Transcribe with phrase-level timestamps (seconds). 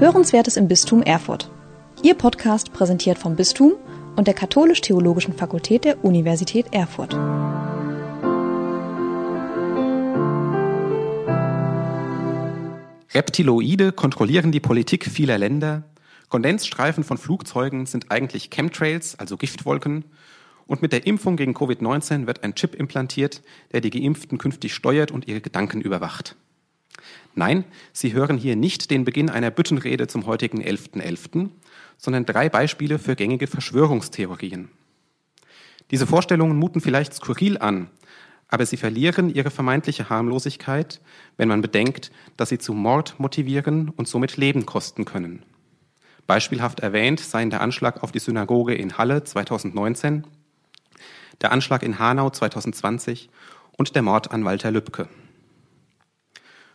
[0.00, 1.50] Hörenswertes im Bistum Erfurt.
[2.04, 3.72] Ihr Podcast präsentiert vom Bistum
[4.14, 7.14] und der Katholisch-Theologischen Fakultät der Universität Erfurt.
[13.12, 15.82] Reptiloide kontrollieren die Politik vieler Länder.
[16.28, 20.04] Kondensstreifen von Flugzeugen sind eigentlich Chemtrails, also Giftwolken.
[20.68, 23.42] Und mit der Impfung gegen Covid-19 wird ein Chip implantiert,
[23.72, 26.36] der die Geimpften künftig steuert und ihre Gedanken überwacht.
[27.34, 31.50] Nein, Sie hören hier nicht den Beginn einer Büttenrede zum heutigen 11.11., .11.,
[31.96, 34.68] sondern drei Beispiele für gängige Verschwörungstheorien.
[35.90, 37.88] Diese Vorstellungen muten vielleicht skurril an,
[38.48, 41.00] aber sie verlieren ihre vermeintliche Harmlosigkeit,
[41.36, 45.42] wenn man bedenkt, dass sie zu Mord motivieren und somit Leben kosten können.
[46.26, 50.26] Beispielhaft erwähnt seien der Anschlag auf die Synagoge in Halle 2019,
[51.40, 53.30] der Anschlag in Hanau 2020
[53.76, 55.08] und der Mord an Walter Lübcke.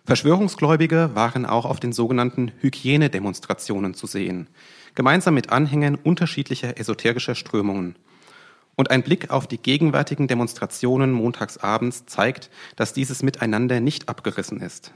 [0.05, 4.47] Verschwörungsgläubige waren auch auf den sogenannten Hygienedemonstrationen zu sehen,
[4.95, 7.95] gemeinsam mit Anhängern unterschiedlicher esoterischer Strömungen.
[8.75, 14.93] Und ein Blick auf die gegenwärtigen Demonstrationen montagsabends zeigt, dass dieses Miteinander nicht abgerissen ist.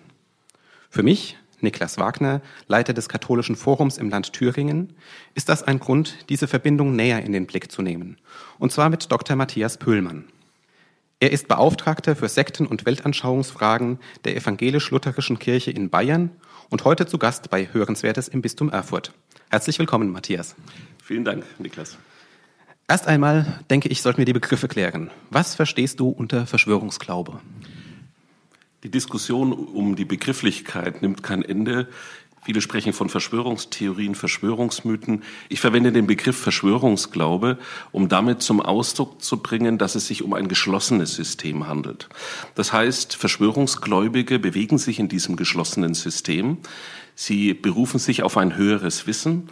[0.89, 4.93] Für mich, Niklas Wagner, Leiter des Katholischen Forums im Land Thüringen,
[5.35, 8.17] ist das ein Grund, diese Verbindung näher in den Blick zu nehmen.
[8.59, 9.37] Und zwar mit Dr.
[9.37, 10.25] Matthias Pöhlmann.
[11.19, 16.29] Er ist Beauftragter für Sekten- und Weltanschauungsfragen der Evangelisch-Lutherischen Kirche in Bayern
[16.69, 19.13] und heute zu Gast bei Hörenswertes im Bistum Erfurt.
[19.49, 20.55] Herzlich willkommen, Matthias.
[21.03, 21.97] Vielen Dank, Niklas.
[22.87, 25.09] Erst einmal denke ich, sollten wir die Begriffe klären.
[25.31, 27.39] Was verstehst du unter Verschwörungsglaube?
[28.83, 31.87] Die Diskussion um die Begrifflichkeit nimmt kein Ende.
[32.47, 35.23] Viele sprechen von Verschwörungstheorien, Verschwörungsmythen.
[35.49, 37.57] Ich verwende den Begriff Verschwörungsglaube,
[37.91, 42.07] um damit zum Ausdruck zu bringen, dass es sich um ein geschlossenes System handelt.
[42.55, 46.59] Das heißt, Verschwörungsgläubige bewegen sich in diesem geschlossenen System.
[47.15, 49.49] Sie berufen sich auf ein höheres Wissen.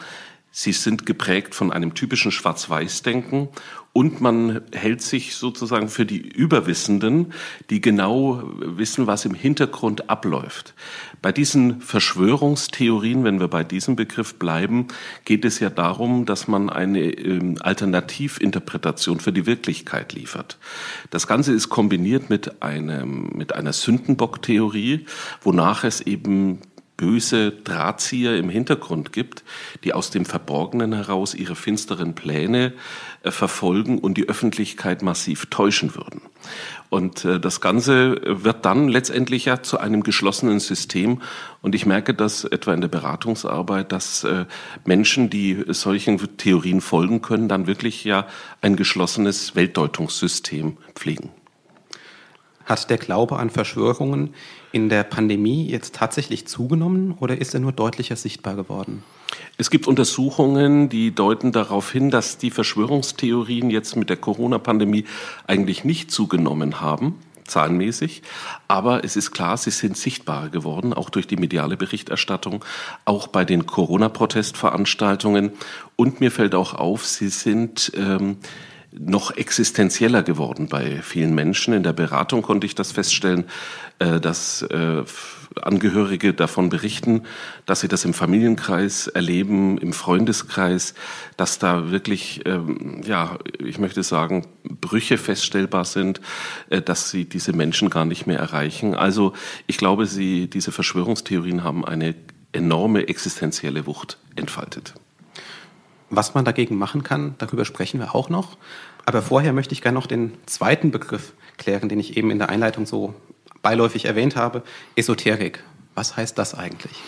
[0.57, 3.49] Sie sind geprägt von einem typischen Schwarz-Weiß-Denken
[3.91, 7.33] und man hält sich sozusagen für die Überwissenden,
[7.69, 10.73] die genau wissen, was im Hintergrund abläuft.
[11.21, 14.87] Bei diesen Verschwörungstheorien, wenn wir bei diesem Begriff bleiben,
[15.25, 20.57] geht es ja darum, dass man eine ähm, Alternativinterpretation für die Wirklichkeit liefert.
[21.09, 25.05] Das Ganze ist kombiniert mit einem, mit einer Sündenbock-Theorie,
[25.41, 26.61] wonach es eben
[26.97, 29.43] böse Drahtzieher im Hintergrund gibt,
[29.83, 32.73] die aus dem Verborgenen heraus ihre finsteren Pläne
[33.23, 36.21] äh, verfolgen und die Öffentlichkeit massiv täuschen würden.
[36.89, 41.21] Und äh, das Ganze wird dann letztendlich ja zu einem geschlossenen System.
[41.61, 44.45] Und ich merke das etwa in der Beratungsarbeit, dass äh,
[44.85, 48.27] Menschen, die solchen Theorien folgen können, dann wirklich ja
[48.61, 51.31] ein geschlossenes Weltdeutungssystem pflegen.
[52.65, 54.33] Hat der Glaube an Verschwörungen
[54.75, 59.03] in der Pandemie jetzt tatsächlich zugenommen oder ist er nur deutlicher sichtbar geworden?
[59.57, 65.05] Es gibt Untersuchungen, die deuten darauf hin, dass die Verschwörungstheorien jetzt mit der Corona-Pandemie
[65.47, 67.15] eigentlich nicht zugenommen haben
[67.47, 68.23] zahlenmäßig.
[68.67, 72.65] Aber es ist klar, sie sind sichtbarer geworden, auch durch die mediale Berichterstattung,
[73.05, 75.51] auch bei den Corona-Protestveranstaltungen.
[75.95, 78.37] Und mir fällt auch auf, sie sind ähm,
[78.97, 81.73] noch existenzieller geworden bei vielen Menschen.
[81.73, 83.45] In der Beratung konnte ich das feststellen,
[83.99, 85.03] äh, dass äh,
[85.61, 87.23] Angehörige davon berichten,
[87.65, 90.95] dass sie das im Familienkreis erleben, im Freundeskreis,
[91.37, 96.19] dass da wirklich, ähm, ja, ich möchte sagen, Brüche feststellbar sind,
[96.69, 98.95] äh, dass sie diese Menschen gar nicht mehr erreichen.
[98.95, 99.33] Also
[99.67, 102.15] ich glaube, sie, diese Verschwörungstheorien haben eine
[102.51, 104.93] enorme existenzielle Wucht entfaltet.
[106.09, 108.57] Was man dagegen machen kann, darüber sprechen wir auch noch.
[109.05, 112.49] Aber vorher möchte ich gerne noch den zweiten Begriff klären, den ich eben in der
[112.49, 113.13] Einleitung so
[113.61, 114.63] beiläufig erwähnt habe.
[114.95, 115.63] Esoterik.
[115.95, 117.01] Was heißt das eigentlich?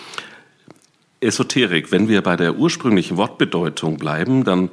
[1.19, 4.69] Esoterik, wenn wir bei der ursprünglichen Wortbedeutung bleiben, dann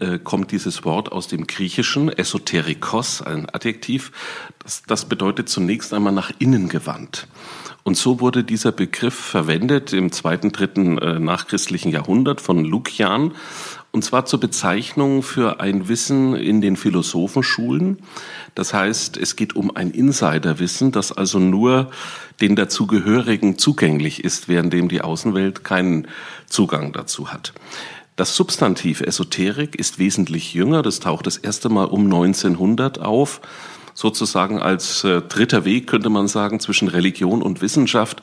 [0.00, 4.10] äh, kommt dieses Wort aus dem Griechischen, Esoterikos, ein Adjektiv.
[4.58, 7.28] Das, das bedeutet zunächst einmal nach innen gewandt.
[7.84, 13.32] Und so wurde dieser Begriff verwendet im zweiten, dritten äh, nachchristlichen Jahrhundert von Lukian,
[13.92, 17.98] und zwar zur Bezeichnung für ein Wissen in den Philosophenschulen.
[18.54, 21.90] Das heißt, es geht um ein Insiderwissen, das also nur
[22.40, 26.08] den dazugehörigen zugänglich ist, währenddem die Außenwelt keinen
[26.48, 27.52] Zugang dazu hat.
[28.16, 30.82] Das Substantiv Esoterik ist wesentlich jünger.
[30.82, 33.40] Das taucht das erste Mal um 1900 auf
[33.94, 38.22] sozusagen als äh, dritter Weg, könnte man sagen, zwischen Religion und Wissenschaft.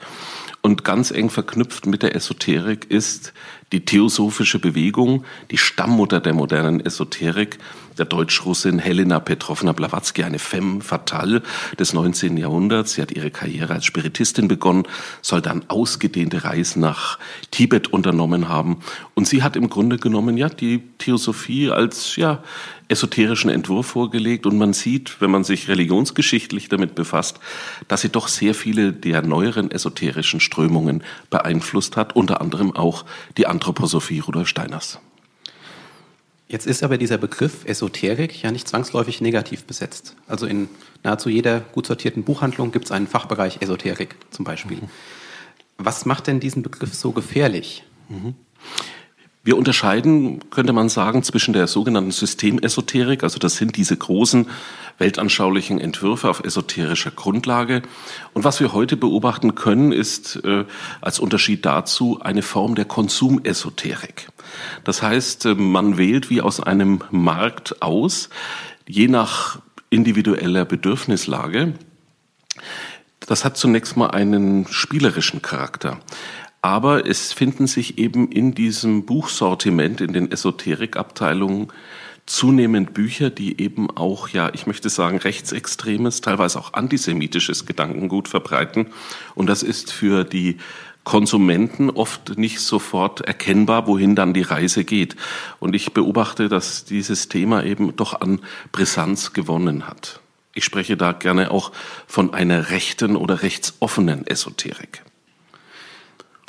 [0.62, 3.34] Und ganz eng verknüpft mit der Esoterik ist
[3.72, 7.58] die theosophische Bewegung, die Stammmutter der modernen Esoterik,
[7.98, 11.42] der Deutsch-Russin Helena Petrovna Blavatsky, eine femme fatale
[11.78, 12.38] des 19.
[12.38, 12.94] Jahrhunderts.
[12.94, 14.84] Sie hat ihre Karriere als Spiritistin begonnen,
[15.22, 17.20] soll dann ausgedehnte Reisen nach
[17.52, 18.78] Tibet unternommen haben.
[19.14, 22.42] Und sie hat im Grunde genommen ja die Theosophie als ja
[22.92, 27.40] esoterischen Entwurf vorgelegt und man sieht, wenn man sich religionsgeschichtlich damit befasst,
[27.88, 33.06] dass sie doch sehr viele der neueren esoterischen Strömungen beeinflusst hat, unter anderem auch
[33.38, 34.98] die Anthroposophie Rudolf Steiners.
[36.48, 40.16] Jetzt ist aber dieser Begriff Esoterik ja nicht zwangsläufig negativ besetzt.
[40.28, 40.68] Also in
[41.04, 44.78] nahezu jeder gut sortierten Buchhandlung gibt es einen Fachbereich Esoterik zum Beispiel.
[44.78, 44.90] Mhm.
[45.78, 47.84] Was macht denn diesen Begriff so gefährlich?
[48.10, 48.34] Mhm.
[49.44, 54.48] Wir unterscheiden, könnte man sagen, zwischen der sogenannten Systemesoterik, also das sind diese großen
[55.00, 57.82] weltanschaulichen Entwürfe auf esoterischer Grundlage.
[58.36, 60.66] Und was wir heute beobachten können, ist äh,
[61.02, 64.28] als Unterschied dazu eine Form der Konsumesoterik.
[64.84, 68.30] Das heißt, äh, man wählt wie aus einem Markt aus,
[68.88, 69.60] je nach
[69.90, 71.74] individueller Bedürfnislage.
[73.22, 76.00] Das hat zunächst mal einen spielerischen Charakter.
[76.62, 81.72] Aber es finden sich eben in diesem Buchsortiment, in den Esoterikabteilungen,
[82.28, 88.88] zunehmend Bücher, die eben auch, ja, ich möchte sagen, rechtsextremes, teilweise auch antisemitisches Gedankengut verbreiten.
[89.34, 90.58] Und das ist für die
[91.04, 95.16] Konsumenten oft nicht sofort erkennbar, wohin dann die Reise geht.
[95.60, 98.40] Und ich beobachte, dass dieses Thema eben doch an
[98.72, 100.20] Brisanz gewonnen hat.
[100.54, 101.72] Ich spreche da gerne auch
[102.06, 105.04] von einer rechten oder rechtsoffenen Esoterik.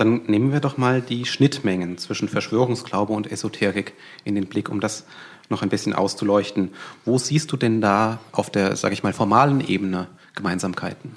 [0.03, 3.93] Dann nehmen wir doch mal die Schnittmengen zwischen Verschwörungsglaube und Esoterik
[4.25, 5.07] in den Blick, um das
[5.49, 6.73] noch ein bisschen auszuleuchten.
[7.05, 11.15] Wo siehst du denn da auf der, sage ich mal, formalen Ebene Gemeinsamkeiten?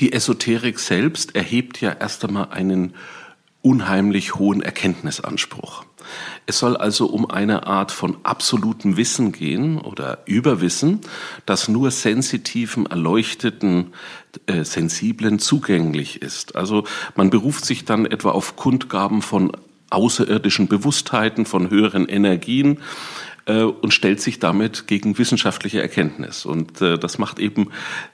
[0.00, 2.92] Die Esoterik selbst erhebt ja erst einmal einen
[3.62, 5.86] unheimlich hohen Erkenntnisanspruch.
[6.46, 11.00] Es soll also um eine Art von absolutem Wissen gehen oder Überwissen,
[11.46, 13.92] das nur sensitiven, erleuchteten,
[14.46, 16.56] äh, sensiblen zugänglich ist.
[16.56, 16.84] Also
[17.16, 19.52] man beruft sich dann etwa auf Kundgaben von
[19.90, 22.78] außerirdischen Bewusstheiten, von höheren Energien
[23.46, 26.44] äh, und stellt sich damit gegen wissenschaftliche Erkenntnis.
[26.44, 27.70] Und äh, das macht eben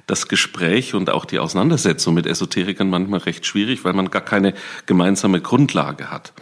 [0.06, 4.54] das Gespräch und auch die Auseinandersetzung mit Esoterikern manchmal recht schwierig, weil man gar keine
[4.86, 6.32] gemeinsame Grundlage hat.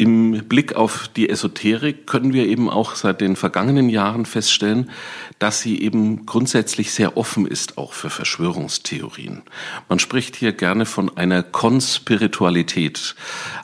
[0.00, 4.88] Im Blick auf die Esoterik können wir eben auch seit den vergangenen Jahren feststellen,
[5.38, 9.42] dass sie eben grundsätzlich sehr offen ist, auch für Verschwörungstheorien.
[9.90, 13.14] Man spricht hier gerne von einer Konspiritualität.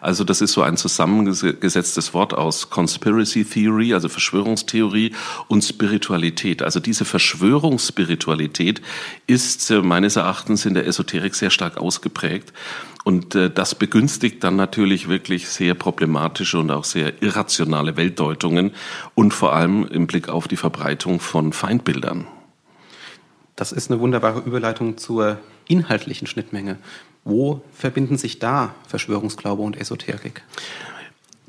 [0.02, 5.14] Also das ist so ein zusammengesetztes Wort aus Conspiracy Theory, also Verschwörungstheorie
[5.48, 6.60] und Spiritualität.
[6.60, 8.82] Also diese Verschwörungsspiritualität
[9.26, 12.52] ist äh, meines Erachtens in der Esoterik sehr stark ausgeprägt.
[13.06, 15.76] Und äh, das begünstigt dann natürlich wirklich sehr
[16.26, 18.72] problematische und auch sehr irrationale Weltdeutungen
[19.14, 22.26] und vor allem im Blick auf die Verbreitung von Feindbildern.
[23.54, 25.38] Das ist eine wunderbare Überleitung zur
[25.68, 26.78] inhaltlichen Schnittmenge.
[27.24, 30.42] Wo verbinden sich da Verschwörungsglaube und Esoterik?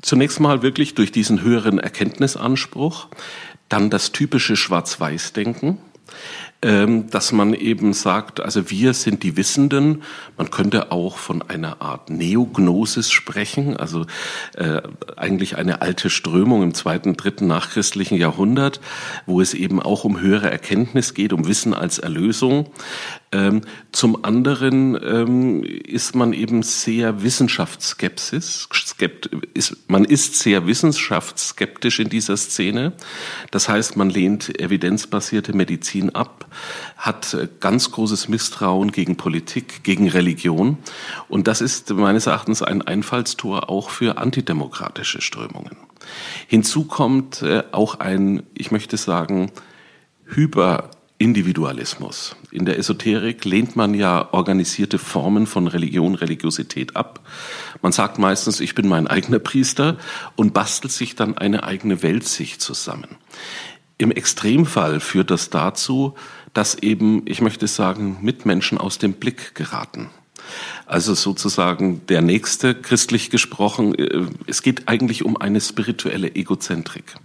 [0.00, 3.08] Zunächst mal wirklich durch diesen höheren Erkenntnisanspruch,
[3.68, 5.78] dann das typische Schwarz-Weiß-Denken,
[6.60, 10.02] dass man eben sagt, also wir sind die Wissenden.
[10.36, 14.06] Man könnte auch von einer Art Neognosis sprechen, also
[14.56, 14.82] äh,
[15.16, 18.80] eigentlich eine alte Strömung im zweiten, dritten nachchristlichen Jahrhundert,
[19.24, 22.66] wo es eben auch um höhere Erkenntnis geht, um Wissen als Erlösung.
[23.30, 23.60] Ähm,
[23.92, 28.68] zum anderen ähm, ist man eben sehr wissenschaftsskeptisch.
[29.54, 32.94] Ist, man ist sehr wissenschaftsskeptisch in dieser Szene.
[33.50, 36.46] Das heißt, man lehnt evidenzbasierte Medizin ab,
[36.96, 40.78] hat ganz großes Misstrauen gegen Politik, gegen Religion.
[41.28, 45.76] Und das ist meines Erachtens ein Einfallstor auch für antidemokratische Strömungen.
[46.46, 49.50] Hinzu kommt äh, auch ein, ich möchte sagen,
[50.24, 52.36] Hyper Individualismus.
[52.52, 57.26] In der Esoterik lehnt man ja organisierte Formen von Religion, Religiosität ab.
[57.82, 59.96] Man sagt meistens, ich bin mein eigener Priester
[60.36, 63.08] und bastelt sich dann eine eigene Weltsicht zusammen.
[63.98, 66.14] Im Extremfall führt das dazu,
[66.54, 70.10] dass eben, ich möchte sagen, Mitmenschen aus dem Blick geraten.
[70.86, 77.16] Also sozusagen der nächste, christlich gesprochen, äh, es geht eigentlich um eine spirituelle Egozentrik.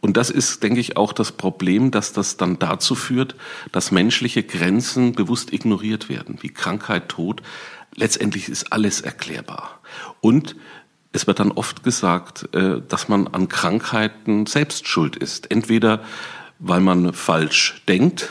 [0.00, 3.34] Und das ist, denke ich, auch das Problem, dass das dann dazu führt,
[3.72, 7.42] dass menschliche Grenzen bewusst ignoriert werden, wie Krankheit, Tod.
[7.94, 9.80] Letztendlich ist alles erklärbar.
[10.20, 10.54] Und
[11.12, 15.50] es wird dann oft gesagt, äh, dass man an Krankheiten selbst schuld ist.
[15.50, 16.02] Entweder
[16.58, 18.30] weil man falsch denkt,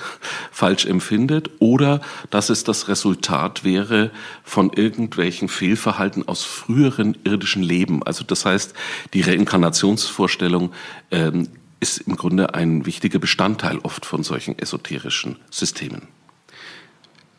[0.51, 4.12] falsch empfindet oder dass es das Resultat wäre
[4.44, 8.01] von irgendwelchen Fehlverhalten aus früheren irdischen Leben.
[8.03, 8.74] Also das heißt,
[9.13, 10.72] die Reinkarnationsvorstellung
[11.12, 16.08] ähm, ist im Grunde ein wichtiger Bestandteil oft von solchen esoterischen Systemen.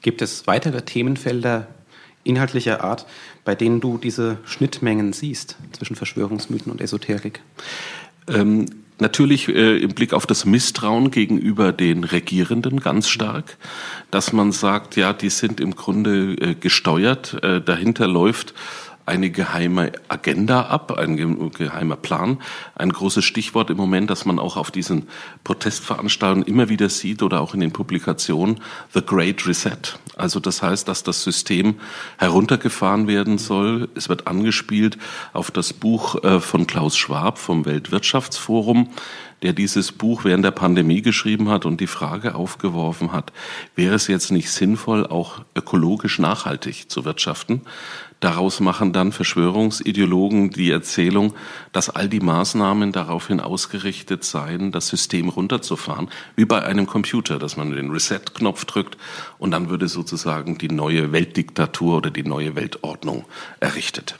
[0.03, 1.67] Gibt es weitere Themenfelder
[2.23, 3.07] inhaltlicher Art,
[3.45, 7.41] bei denen du diese Schnittmengen siehst zwischen Verschwörungsmythen und Esoterik?
[8.29, 8.67] Ähm,
[8.99, 13.57] natürlich äh, im Blick auf das Misstrauen gegenüber den Regierenden ganz stark,
[14.11, 18.55] dass man sagt, ja, die sind im Grunde äh, gesteuert, äh, dahinter läuft
[19.07, 21.17] eine geheime Agenda ab, ein
[21.53, 22.39] geheimer Plan.
[22.75, 25.09] Ein großes Stichwort im Moment, das man auch auf diesen
[25.45, 28.61] Protestveranstaltungen immer wieder sieht oder auch in den Publikationen,
[28.93, 29.99] The Great Reset.
[30.17, 31.77] Also das heißt, dass das System
[32.19, 33.89] heruntergefahren werden soll.
[33.95, 34.99] Es wird angespielt
[35.33, 38.89] auf das Buch äh, von Klaus Schwab vom Weltwirtschaftsforum,
[39.43, 43.33] der dieses Buch während der Pandemie geschrieben hat und die Frage aufgeworfen hat,
[43.75, 47.61] wäre es jetzt nicht sinnvoll, auch ökologisch nachhaltig zu wirtschaften?
[48.21, 51.35] Daraus machen dann Verschwörungsideologen die Erzählung,
[51.73, 57.59] dass all die Maßnahmen daraufhin ausgerichtet seien, das System runterzufahren, wie bei einem Computer, dass
[57.59, 58.97] man den Reset-Knopf drückt
[59.39, 63.27] und dann würde sozusagen die neue Weltdiktatur oder die neue Weltordnung
[63.61, 64.17] errichtet.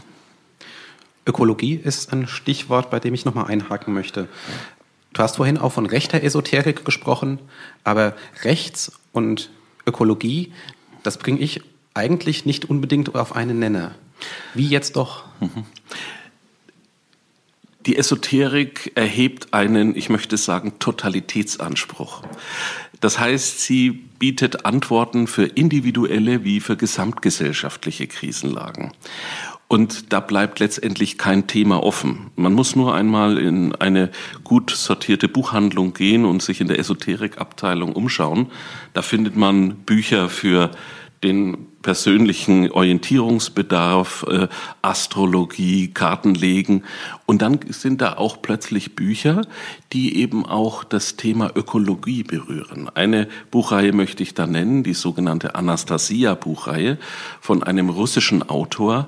[1.27, 4.29] Ökologie ist ein Stichwort, bei dem ich nochmal einhaken möchte.
[5.15, 7.39] Du hast vorhin auch von rechter Esoterik gesprochen,
[7.83, 9.51] aber rechts und
[9.87, 10.53] Ökologie,
[11.03, 11.63] das bringe ich
[11.97, 13.95] eigentlich nicht unbedingt auf einen Nenner.
[14.55, 15.25] Wie jetzt doch?
[17.87, 22.23] Die Esoterik erhebt einen, ich möchte sagen, Totalitätsanspruch.
[23.01, 28.93] Das heißt, sie bietet Antworten für individuelle wie für gesamtgesellschaftliche Krisenlagen.
[29.69, 32.31] Und da bleibt letztendlich kein Thema offen.
[32.37, 34.11] Man muss nur einmal in eine
[34.45, 38.51] gut sortierte Buchhandlung gehen und sich in der Esoterikabteilung umschauen.
[38.95, 40.71] Da findet man Bücher für
[41.23, 44.49] den persönlichen Orientierungsbedarf, äh,
[44.83, 46.83] Astrologie, Kartenlegen.
[47.27, 49.43] Und dann sind da auch plötzlich Bücher,
[49.93, 52.91] die eben auch das Thema Ökologie berühren.
[52.93, 56.99] Eine Buchreihe möchte ich da nennen, die sogenannte Anastasia-Buchreihe
[57.41, 59.07] von einem russischen Autor.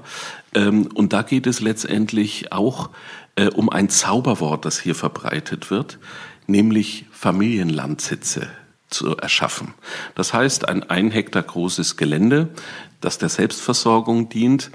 [0.55, 2.91] Ähm, und da geht es letztendlich auch
[3.35, 5.99] äh, um ein Zauberwort, das hier verbreitet wird,
[6.47, 8.47] nämlich Familienlandsitze
[8.91, 9.75] zu erschaffen.
[10.15, 12.49] Das heißt, ein ein Hektar großes Gelände,
[13.01, 14.71] das der Selbstversorgung dient.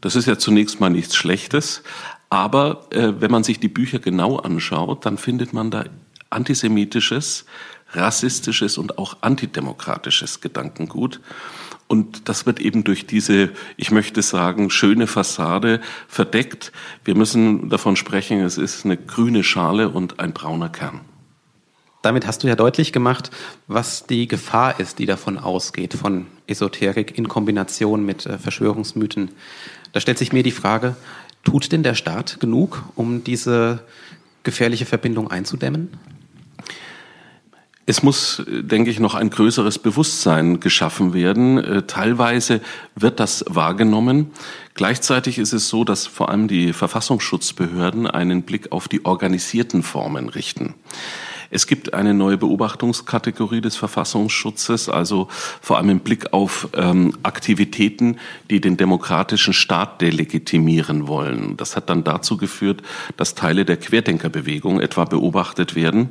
[0.00, 1.82] Das ist ja zunächst mal nichts Schlechtes,
[2.28, 5.84] aber äh, wenn man sich die Bücher genau anschaut, dann findet man da
[6.30, 7.44] antisemitisches,
[7.92, 11.20] rassistisches und auch antidemokratisches Gedankengut.
[11.88, 16.72] Und das wird eben durch diese, ich möchte sagen, schöne Fassade verdeckt.
[17.04, 21.02] Wir müssen davon sprechen, es ist eine grüne Schale und ein brauner Kern.
[22.02, 23.30] Damit hast du ja deutlich gemacht,
[23.68, 29.30] was die Gefahr ist, die davon ausgeht, von Esoterik in Kombination mit äh, Verschwörungsmythen.
[29.92, 30.96] Da stellt sich mir die Frage,
[31.44, 33.80] tut denn der Staat genug, um diese
[34.42, 35.90] gefährliche Verbindung einzudämmen?
[37.84, 41.58] Es muss, denke ich, noch ein größeres Bewusstsein geschaffen werden.
[41.58, 42.60] Äh, teilweise
[42.96, 44.30] wird das wahrgenommen.
[44.74, 50.28] Gleichzeitig ist es so, dass vor allem die Verfassungsschutzbehörden einen Blick auf die organisierten Formen
[50.28, 50.74] richten.
[51.52, 55.28] Es gibt eine neue Beobachtungskategorie des Verfassungsschutzes, also
[55.60, 58.16] vor allem im Blick auf ähm, Aktivitäten,
[58.50, 61.58] die den demokratischen Staat delegitimieren wollen.
[61.58, 62.80] Das hat dann dazu geführt,
[63.18, 66.08] dass Teile der Querdenkerbewegung etwa beobachtet werden.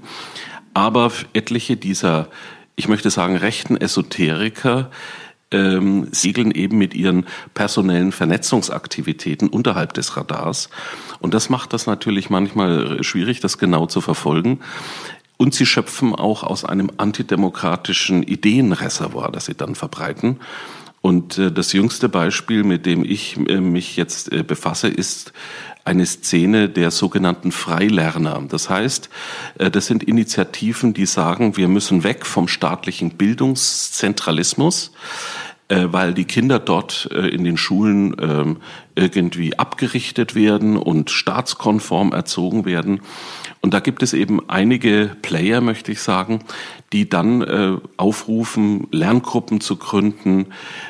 [0.75, 2.27] Aber etliche dieser,
[2.75, 4.91] ich möchte sagen, rechten Esoteriker
[5.50, 10.69] ähm, segeln eben mit ihren personellen Vernetzungsaktivitäten unterhalb des Radars.
[11.19, 14.60] Und das macht das natürlich manchmal schwierig, das genau zu verfolgen.
[15.41, 20.39] Und sie schöpfen auch aus einem antidemokratischen Ideenreservoir, das sie dann verbreiten.
[21.01, 25.33] Und äh, das jüngste Beispiel, mit dem ich äh, mich jetzt äh, befasse, ist
[25.83, 28.43] eine Szene der sogenannten Freilerner.
[28.48, 29.10] Das heißt,
[29.57, 34.91] das sind Initiativen, die sagen, wir müssen weg vom staatlichen Bildungszentralismus
[35.74, 38.57] weil die Kinder dort in den Schulen ähm,
[38.93, 43.00] irgendwie abgerichtet werden und staatskonform erzogen werden.
[43.62, 46.39] Und da gibt es eben einige Player, möchte ich sagen,
[46.94, 50.48] die dann äh, aufrufen, Lerngruppen zu gründen.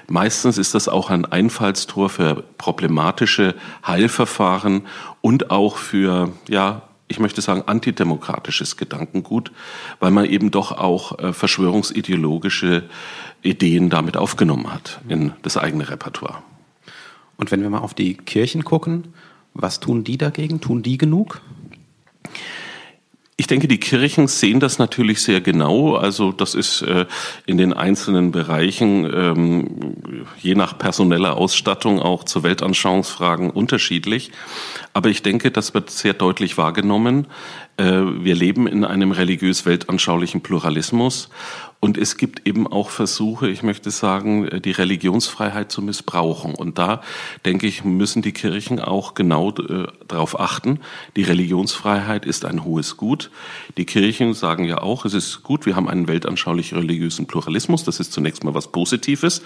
[0.08, 4.84] Meistens ist das auch ein Einfallstor für problematische Heilverfahren
[5.20, 9.51] und auch für, ja, ich möchte sagen, antidemokratisches Gedankengut,
[10.00, 12.84] weil man eben doch auch äh, verschwörungsideologische
[13.42, 16.42] Ideen damit aufgenommen hat in das eigene Repertoire.
[17.36, 19.13] Und wenn wir mal auf die Kirchen gucken,
[19.54, 20.62] was tun die dagegen?
[20.62, 21.42] Tun die genug?
[23.42, 25.96] Ich denke, die Kirchen sehen das natürlich sehr genau.
[25.96, 27.08] Also das ist äh,
[27.48, 29.96] in den einzelnen Bereichen ähm,
[30.40, 34.30] je nach personeller Ausstattung auch zu Weltanschauungsfragen unterschiedlich.
[34.94, 37.26] Aber ich denke, das wird sehr deutlich wahrgenommen.
[37.82, 41.30] Äh, wir leben in einem religiös-weltanschaulichen Pluralismus
[41.80, 46.54] und es gibt eben auch Versuche, ich möchte sagen, die Religionsfreiheit zu missbrauchen.
[46.54, 47.02] Und da,
[47.44, 50.80] denke ich, müssen die Kirchen auch genau äh, darauf achten.
[51.16, 53.32] Die Religionsfreiheit ist ein hohes Gut.
[53.78, 57.84] Die Kirchen sagen ja auch, es ist gut, wir haben einen weltanschaulich religiösen Pluralismus.
[57.84, 59.42] Das ist zunächst mal was Positives.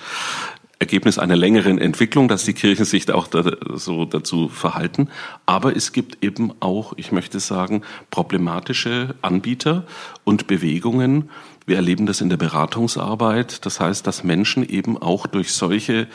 [0.86, 5.10] Ergebnis einer längeren Entwicklung, dass die Kirchen sich auch da, so dazu verhalten.
[5.48, 9.88] Aber es gibt eben auch, ich möchte sagen, problematische Anbieter
[10.24, 11.32] und Bewegungen,
[11.66, 13.66] wir erleben das in der Beratungsarbeit.
[13.66, 16.08] Das heißt, dass Menschen eben auch durch solche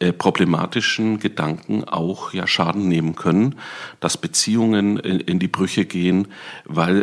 [0.00, 3.56] äh, problematischen Gedanken auch ja Schaden nehmen können,
[4.00, 6.28] dass Beziehungen in, in die Brüche gehen,
[6.64, 7.02] weil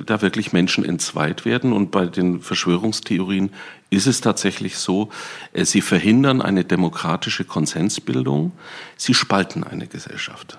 [0.00, 1.74] äh, da wirklich Menschen entzweit werden.
[1.74, 3.50] Und bei den Verschwörungstheorien
[3.90, 5.10] ist es tatsächlich so,
[5.52, 8.52] äh, sie verhindern eine demokratische Konsensbildung,
[8.96, 10.58] sie spalten eine Gesellschaft.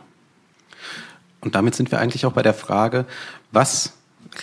[1.41, 3.05] Und damit sind wir eigentlich auch bei der Frage,
[3.51, 3.93] was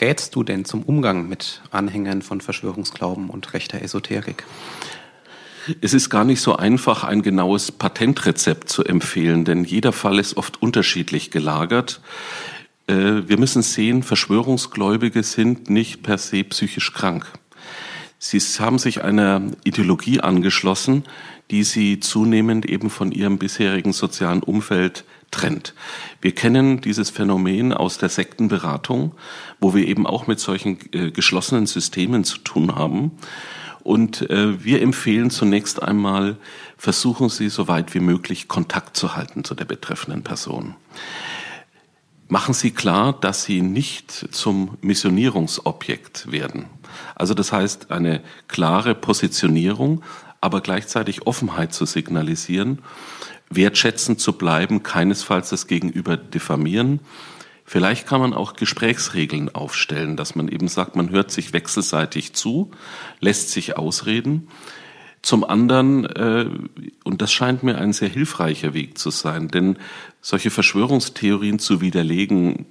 [0.01, 4.45] rätst du denn zum Umgang mit Anhängern von Verschwörungsglauben und rechter Esoterik?
[5.81, 10.37] Es ist gar nicht so einfach, ein genaues Patentrezept zu empfehlen, denn jeder Fall ist
[10.37, 12.01] oft unterschiedlich gelagert.
[12.87, 17.33] Äh, wir müssen sehen, Verschwörungsgläubige sind nicht per se psychisch krank.
[18.19, 21.05] Sie haben sich einer Ideologie angeschlossen,
[21.51, 25.75] die sie zunehmend eben von ihrem bisherigen sozialen Umfeld trennt.
[26.21, 29.13] Wir kennen dieses Phänomen aus der Sektenberatung,
[29.61, 33.13] wo wir eben auch mit solchen äh, geschlossenen Systemen zu tun haben.
[33.87, 36.39] Und äh, wir empfehlen zunächst einmal,
[36.77, 40.75] versuchen Sie so weit wie möglich Kontakt zu halten zu der betreffenden Person.
[42.27, 46.65] Machen Sie klar, dass Sie nicht zum Missionierungsobjekt werden.
[47.15, 50.03] Also das heißt, eine klare Positionierung,
[50.41, 52.81] aber gleichzeitig Offenheit zu signalisieren
[53.51, 56.99] wertschätzend zu bleiben, keinesfalls das Gegenüber diffamieren.
[57.69, 62.71] Vielleicht kann man auch Gesprächsregeln aufstellen, dass man eben sagt, man hört sich wechselseitig zu,
[63.19, 64.47] lässt sich ausreden.
[65.21, 66.49] Zum anderen, äh,
[67.03, 69.79] und das scheint mir ein sehr hilfreicher Weg zu sein, denn
[70.21, 72.67] solche Verschwörungstheorien zu widerlegen,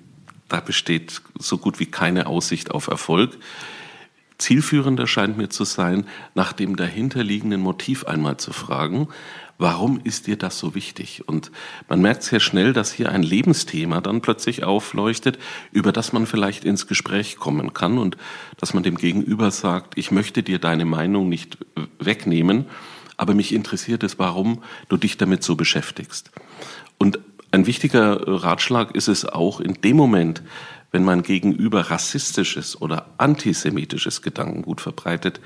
[0.47, 3.37] da besteht so gut wie keine Aussicht auf Erfolg.
[4.37, 6.05] Zielführender scheint mir zu sein,
[6.35, 9.09] nach dem dahinterliegenden Motiv einmal zu fragen,
[9.57, 11.27] warum ist dir das so wichtig?
[11.27, 11.51] Und
[11.87, 15.39] man merkt sehr schnell, dass hier ein Lebensthema dann plötzlich aufleuchtet,
[15.71, 18.17] über das man vielleicht ins Gespräch kommen kann und
[18.57, 21.57] dass man dem Gegenüber sagt, ich möchte dir deine Meinung nicht
[21.99, 22.65] wegnehmen,
[23.17, 26.31] aber mich interessiert es, warum du dich damit so beschäftigst.
[26.97, 27.19] Und
[27.51, 30.43] ein wichtiger Ratschlag ist es auch in dem Moment,
[30.91, 35.39] wenn man gegenüber rassistisches oder antisemitisches Gedankengut verbreitet,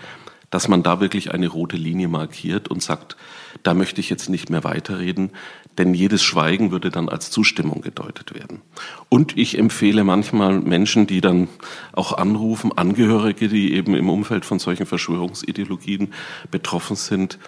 [0.49, 3.17] dass man da wirklich eine rote Linie markiert und sagt,
[3.63, 5.31] da möchte ich jetzt nicht mehr weiterreden,
[5.77, 8.61] denn jedes Schweigen würde dann als Zustimmung gedeutet werden.
[9.09, 11.47] Und ich empfehle manchmal Menschen, die dann
[11.93, 16.13] auch anrufen, Angehörige, die eben im Umfeld von solchen Verschwörungsideologien
[16.51, 17.39] betroffen sind,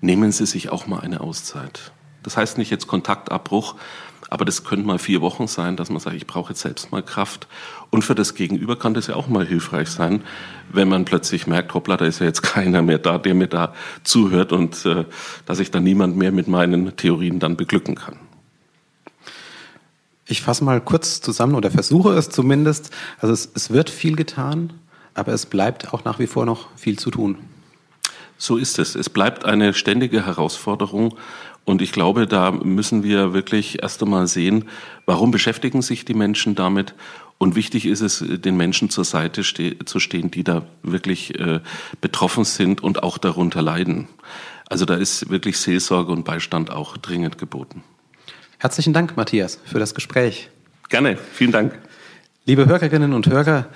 [0.00, 1.92] nehmen Sie sich auch mal eine Auszeit.
[2.22, 3.76] Das heißt nicht jetzt Kontaktabbruch,
[4.30, 7.02] aber das können mal vier Wochen sein, dass man sagt, ich brauche jetzt selbst mal
[7.02, 7.48] Kraft.
[7.90, 10.22] Und für das Gegenüber kann das ja auch mal hilfreich sein,
[10.72, 13.74] wenn man plötzlich merkt, hoppla, da ist ja jetzt keiner mehr da, der mir da
[14.04, 15.04] zuhört und äh,
[15.46, 18.16] dass ich dann niemand mehr mit meinen Theorien dann beglücken kann.
[20.26, 22.90] Ich fasse mal kurz zusammen oder versuche es zumindest.
[23.18, 24.74] Also es, es wird viel getan,
[25.12, 27.36] aber es bleibt auch nach wie vor noch viel zu tun.
[28.38, 28.94] So ist es.
[28.94, 31.18] Es bleibt eine ständige Herausforderung
[31.64, 34.64] und ich glaube, da müssen wir wirklich erst einmal sehen,
[35.06, 36.94] warum beschäftigen sich die Menschen damit
[37.38, 41.60] und wichtig ist es, den Menschen zur Seite ste zu stehen, die da wirklich äh,
[42.02, 44.08] betroffen sind und auch darunter leiden.
[44.68, 47.82] Also da ist wirklich Seelsorge und Beistand auch dringend geboten.
[48.58, 50.50] Herzlichen Dank, Matthias, für das Gespräch.
[50.90, 51.78] Gerne, vielen Dank.
[52.44, 53.68] Liebe Hörerinnen und Hörer,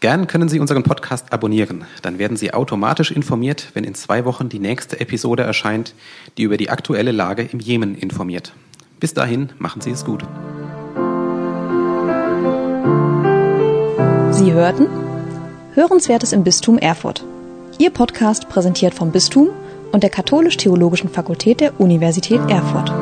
[0.00, 1.84] Gern können Sie unseren Podcast abonnieren.
[2.02, 5.92] Dann werden Sie automatisch informiert, wenn in zwei Wochen die nächste Episode erscheint,
[6.36, 8.52] die über die aktuelle Lage im Jemen informiert.
[9.00, 10.22] Bis dahin, machen Sie es gut.
[14.30, 14.86] Sie hörten
[15.74, 17.24] Hörenswertes im Bistum Erfurt.
[17.78, 19.48] Ihr Podcast präsentiert vom Bistum
[19.90, 22.92] und der Katholisch-Theologischen Fakultät der Universität Erfurt.